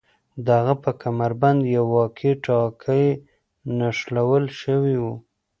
[0.45, 3.05] د هغه په کمربند یو واکي ټاکي
[3.77, 5.05] نښلول شوی و